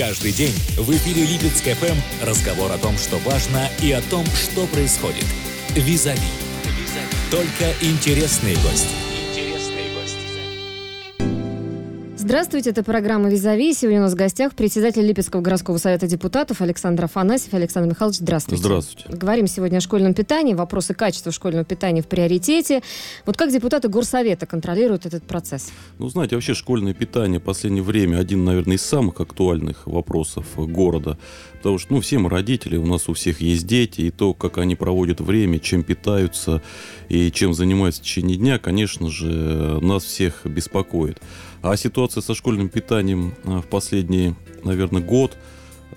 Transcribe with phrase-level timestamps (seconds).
[0.00, 4.66] Каждый день в эфире Липецк ФМ разговор о том, что важно и о том, что
[4.66, 5.26] происходит.
[5.74, 6.18] Визави.
[7.30, 9.09] Только интересные гости.
[12.30, 13.74] Здравствуйте, это программа «Визави».
[13.74, 17.52] Сегодня у нас в гостях председатель Липецкого городского совета депутатов Александр Афанасьев.
[17.54, 18.62] Александр Михайлович, здравствуйте.
[18.62, 19.08] Здравствуйте.
[19.08, 22.82] Говорим сегодня о школьном питании, вопросы качества школьного питания в приоритете.
[23.26, 25.72] Вот как депутаты горсовета контролируют этот процесс?
[25.98, 31.18] Ну, знаете, вообще школьное питание в последнее время один, наверное, из самых актуальных вопросов города.
[31.54, 34.58] Потому что, ну, все мы родители, у нас у всех есть дети, и то, как
[34.58, 36.62] они проводят время, чем питаются
[37.08, 39.26] и чем занимаются в течение дня, конечно же,
[39.80, 41.20] нас всех беспокоит.
[41.62, 45.36] А ситуация со школьным питанием а, в последний, наверное, год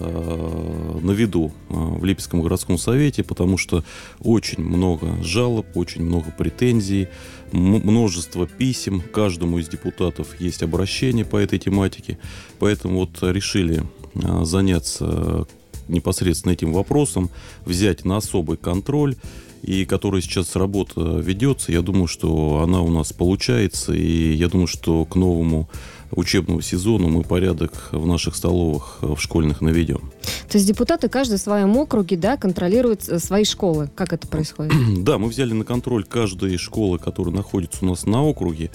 [0.00, 3.84] а, на виду а, в Липецком городском совете, потому что
[4.20, 7.08] очень много жалоб, очень много претензий,
[7.52, 9.00] множество писем.
[9.00, 12.18] Каждому из депутатов есть обращение по этой тематике.
[12.58, 15.46] Поэтому вот решили заняться
[15.88, 17.30] непосредственно этим вопросом,
[17.64, 19.16] взять на особый контроль
[19.62, 24.66] и которая сейчас работа ведется, я думаю, что она у нас получается, и я думаю,
[24.66, 25.68] что к новому
[26.10, 30.12] учебному сезону мы порядок в наших столовых в школьных наведем.
[30.48, 33.90] То есть депутаты каждый в своем округе да, контролируют э, свои школы.
[33.94, 34.72] Как это происходит?
[35.02, 38.70] Да, мы взяли на контроль каждые школы, которые находятся у нас на округе.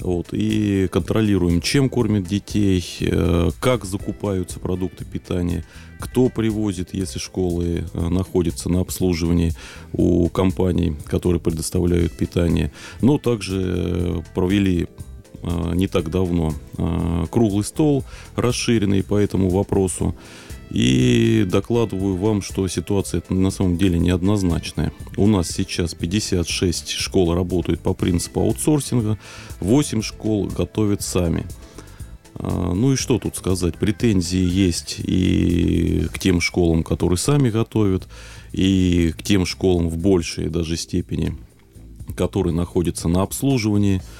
[0.00, 5.64] Вот, и контролируем, чем кормят детей, э, как закупаются продукты питания,
[5.98, 9.54] кто привозит, если школы э, находятся на обслуживании
[9.92, 12.70] у компаний, которые предоставляют питание.
[13.00, 14.86] Но также э, провели
[15.72, 16.52] не так давно
[17.30, 20.16] круглый стол, расширенный по этому вопросу.
[20.70, 24.92] И докладываю вам, что ситуация на самом деле неоднозначная.
[25.16, 29.18] У нас сейчас 56 школ работают по принципу аутсорсинга,
[29.60, 31.46] 8 школ готовят сами.
[32.34, 33.76] А, ну и что тут сказать?
[33.78, 38.06] Претензии есть и к тем школам, которые сами готовят,
[38.52, 41.34] и к тем школам в большей даже степени,
[42.14, 44.02] которые находятся на обслуживании–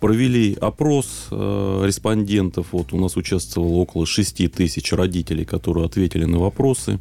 [0.00, 2.68] Провели опрос э, респондентов.
[2.72, 7.00] Вот у нас участвовало около 6 тысяч родителей, которые ответили на вопросы.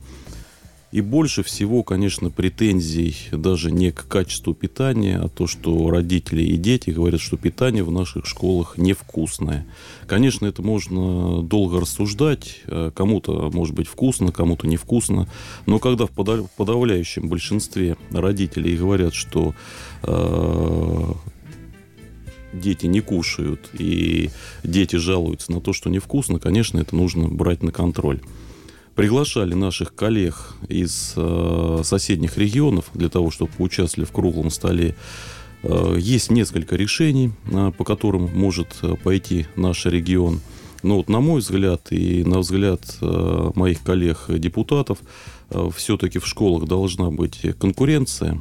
[0.96, 6.56] И больше всего, конечно, претензий даже не к качеству питания, а то, что родители и
[6.56, 9.68] дети говорят, что питание в наших школах невкусное.
[10.08, 12.62] Конечно, это можно долго рассуждать.
[12.68, 15.28] Э, кому-то может быть вкусно, кому-то невкусно.
[15.66, 19.54] Но когда в подавляющем большинстве родителей говорят, что
[20.04, 21.14] э,
[22.60, 24.30] дети не кушают, и
[24.64, 28.22] дети жалуются на то, что невкусно, конечно, это нужно брать на контроль.
[28.96, 34.96] Приглашали наших коллег из э, соседних регионов для того, чтобы поучаствовали в круглом столе.
[35.64, 40.40] Э, есть несколько решений, э, по которым может э, пойти наш регион.
[40.82, 45.00] Но вот на мой взгляд и на взгляд э, моих коллег-депутатов,
[45.50, 48.40] э, все-таки в школах должна быть конкуренция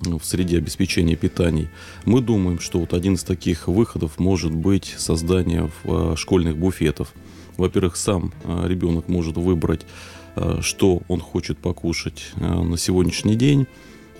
[0.00, 1.68] в среде обеспечения питаний.
[2.04, 7.12] Мы думаем, что вот один из таких выходов может быть создание а, школьных буфетов.
[7.56, 9.86] Во-первых, сам а, ребенок может выбрать,
[10.36, 13.66] а, что он хочет покушать на сегодняшний день.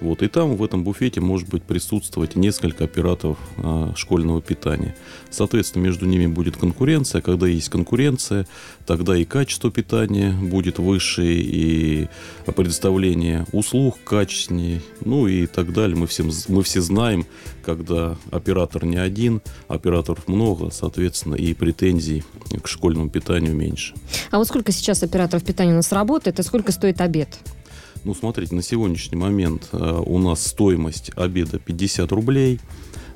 [0.01, 4.95] Вот, и там в этом буфете может быть присутствовать несколько операторов а, школьного питания.
[5.31, 7.21] Соответственно, между ними будет конкуренция.
[7.21, 8.47] Когда есть конкуренция,
[8.87, 12.09] тогда и качество питания будет выше, и
[12.55, 15.97] предоставление услуг качественнее, ну и так далее.
[15.97, 17.27] Мы, всем, мы все знаем,
[17.65, 22.25] когда оператор не один, операторов много, соответственно, и претензий
[22.63, 23.95] к школьному питанию меньше.
[24.31, 27.39] А вот сколько сейчас операторов питания у нас работает, и сколько стоит обед?
[28.05, 32.61] Ну, смотрите, на сегодняшний момент э, у нас стоимость обеда 50 рублей.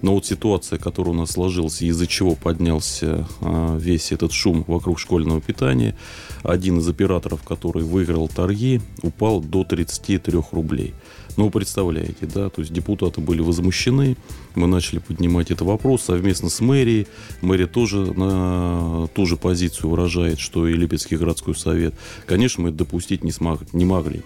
[0.01, 4.99] Но вот ситуация, которая у нас сложилась, из-за чего поднялся э, весь этот шум вокруг
[4.99, 5.95] школьного питания,
[6.43, 10.95] один из операторов, который выиграл торги, упал до 33 рублей.
[11.37, 14.17] Ну, вы представляете, да, то есть депутаты были возмущены,
[14.55, 17.07] мы начали поднимать этот вопрос совместно с мэрией.
[17.43, 21.95] Мэрия тоже на ту же позицию выражает, что и Липецкий городской совет.
[22.27, 24.23] Конечно, мы это допустить не, смог, не могли.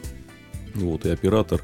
[0.74, 1.62] Вот, и оператор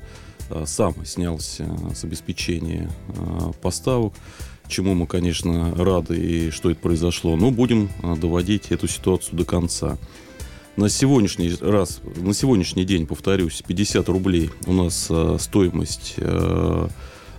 [0.51, 4.15] а, сам снялся с обеспечения а, поставок,
[4.69, 7.37] чему мы, конечно, рады и что это произошло.
[7.37, 9.99] Но будем а, доводить эту ситуацию до конца.
[10.77, 16.15] На сегодняшний раз, на сегодняшний день, повторюсь, 50 рублей у нас стоимость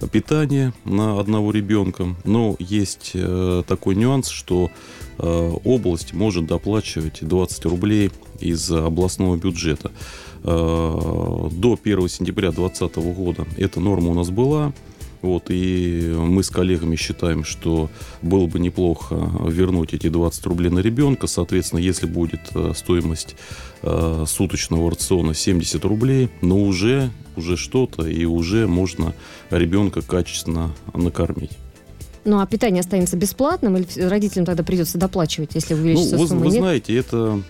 [0.07, 2.15] питания на одного ребенка.
[2.23, 3.13] Но есть
[3.67, 4.69] такой нюанс, что
[5.17, 9.91] область может доплачивать 20 рублей из областного бюджета.
[10.43, 14.73] Э, до 1 сентября 2020 года эта норма у нас была.
[15.21, 17.89] Вот, и мы с коллегами считаем, что
[18.21, 19.15] было бы неплохо
[19.47, 21.27] вернуть эти 20 рублей на ребенка.
[21.27, 23.35] Соответственно, если будет э, стоимость
[23.81, 29.13] э, суточного рациона 70 рублей, но уже, уже что-то, и уже можно
[29.49, 31.51] ребенка качественно накормить.
[32.25, 36.41] Ну, а питание останется бесплатным, или родителям тогда придется доплачивать, если увеличится ну, вы, сумма?
[36.41, 36.59] Вы Нет?
[36.59, 37.41] знаете, это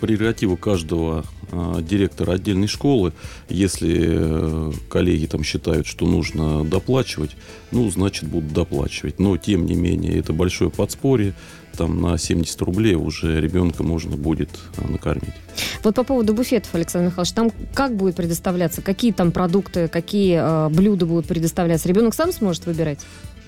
[0.00, 3.12] прерогатива каждого э, директора отдельной школы.
[3.48, 7.36] Если э, коллеги там считают, что нужно доплачивать,
[7.70, 9.18] ну, значит, будут доплачивать.
[9.18, 11.34] Но, тем не менее, это большое подспорье.
[11.76, 15.34] Там на 70 рублей уже ребенка можно будет э, накормить.
[15.82, 18.82] Вот по поводу буфетов, Александр Михайлович, там как будет предоставляться?
[18.82, 21.88] Какие там продукты, какие э, блюда будут предоставляться?
[21.88, 23.00] Ребенок сам сможет выбирать?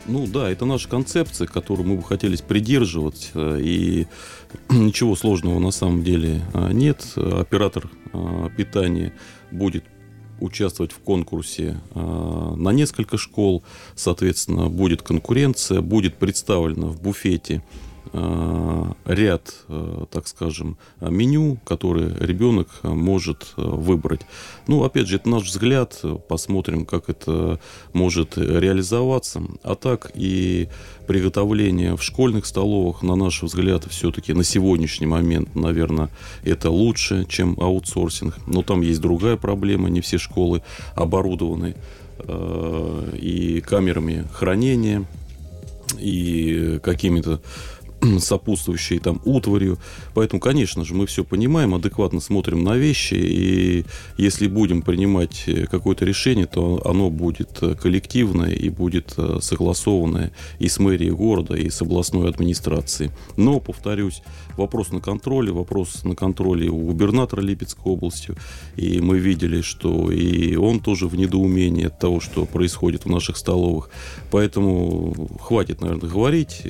[0.07, 3.31] Ну да, это наша концепция, которую мы бы хотели придерживать.
[3.35, 4.07] э, И
[4.69, 7.05] ничего сложного на самом деле э, нет.
[7.17, 9.15] Оператор э, питания
[9.51, 9.85] будет
[10.41, 13.63] участвовать в конкурсе на несколько школ.
[13.95, 17.63] Соответственно, будет конкуренция, будет представлено в буфете
[19.05, 24.23] ряд, э, так скажем, меню, которые ребенок может э, выбрать.
[24.67, 27.61] Ну, опять же, это наш взгляд, посмотрим, как это
[27.93, 29.43] может реализоваться.
[29.63, 30.69] А так и
[31.07, 36.11] приготовление в школьных столовых, на наш взгляд, все-таки на сегодняшний момент, наверное,
[36.45, 38.37] это лучше, чем аутсорсинг.
[38.47, 40.63] Но там есть другая проблема, не все школы
[40.95, 41.77] оборудованы
[42.19, 45.05] э, и камерами хранения,
[45.99, 47.41] и какими-то
[48.21, 49.79] сопутствующей там утварью.
[50.15, 53.85] Поэтому, конечно же, мы все понимаем, адекватно смотрим на вещи, и
[54.17, 60.33] если будем принимать э, какое-то решение, то оно будет э, коллективное и будет э, согласованное
[60.59, 63.11] и с мэрией города, и с областной администрацией.
[63.37, 64.23] Но, повторюсь,
[64.57, 68.35] вопрос на контроле, вопрос на контроле у губернатора Липецкой области,
[68.77, 73.37] и мы видели, что и он тоже в недоумении от того, что происходит в наших
[73.37, 73.91] столовых.
[74.31, 76.63] Поэтому хватит, наверное, говорить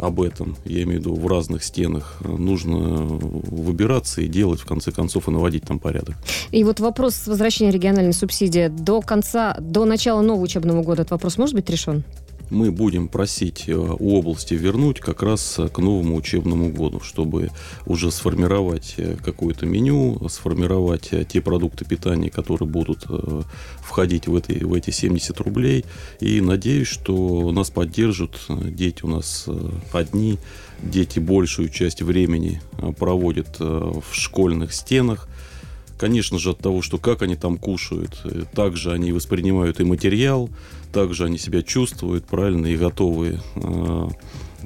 [0.00, 4.92] об этом, я имею в виду в разных стенах, нужно выбираться и делать, в конце
[4.92, 6.16] концов, и наводить там порядок.
[6.50, 11.38] И вот вопрос возвращения региональной субсидии до конца, до начала нового учебного года этот вопрос
[11.38, 12.04] может быть решен?
[12.50, 17.50] Мы будем просить э, у области вернуть как раз к новому учебному году, чтобы
[17.86, 23.06] уже сформировать э, какое-то меню, сформировать э, те продукты питания, которые будут
[23.80, 25.84] входить в, эти, в эти 70 рублей.
[26.20, 28.38] И надеюсь, что нас поддержат.
[28.48, 29.46] Дети у нас
[29.92, 30.38] одни,
[30.82, 32.60] дети большую часть времени
[32.98, 35.28] проводят в школьных стенах.
[36.00, 38.24] Конечно же, от того, что как они там кушают,
[38.54, 40.48] также они воспринимают и материал,
[40.94, 44.08] также они себя чувствуют правильно и готовы э,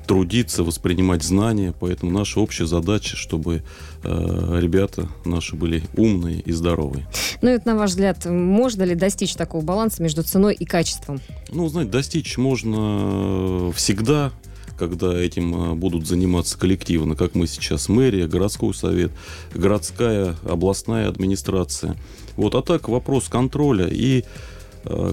[0.06, 1.74] трудиться, воспринимать знания.
[1.80, 3.64] Поэтому наша общая задача, чтобы
[4.04, 7.04] э, ребята наши были умные и здоровые.
[7.42, 11.20] Ну и на ваш взгляд, можно ли достичь такого баланса между ценой и качеством?
[11.50, 14.30] Ну, знаете, достичь можно всегда
[14.78, 19.12] когда этим будут заниматься коллективно, как мы сейчас, мэрия, городской совет,
[19.54, 21.96] городская, областная администрация.
[22.36, 24.24] Вот, а так вопрос контроля и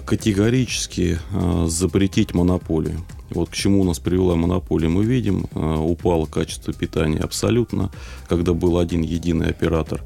[0.05, 1.19] категорически
[1.65, 2.99] запретить монополию.
[3.29, 7.89] Вот к чему у нас привела монополия, мы видим, упало качество питания абсолютно,
[8.27, 10.01] когда был один единый оператор.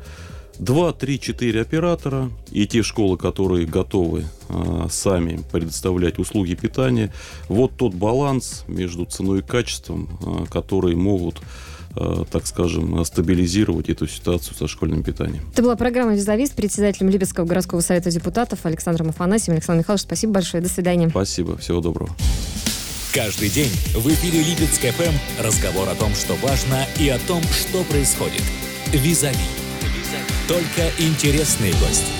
[0.59, 7.13] Два, три, четыре оператора и те школы, которые готовы а, сами предоставлять услуги питания.
[7.49, 11.41] Вот тот баланс между ценой и качеством, а, которые могут
[12.29, 15.41] так скажем, стабилизировать эту ситуацию со школьным питанием.
[15.53, 19.59] Это была программа «Визавист» председателем Липецкого городского совета депутатов Александром Афанасьевым.
[19.59, 20.61] Александр Михайлович, спасибо большое.
[20.61, 21.07] До свидания.
[21.07, 21.57] Спасибо.
[21.57, 22.13] Всего доброго.
[23.13, 27.81] Каждый день в эфире Липецк ФМ разговор о том, что важно и о том, что
[27.85, 28.43] происходит.
[28.91, 29.64] Визави.
[30.47, 32.14] Только интересные гости.